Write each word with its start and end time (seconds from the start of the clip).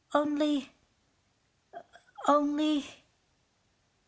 Only... 0.15 0.71
only...." 2.27 2.87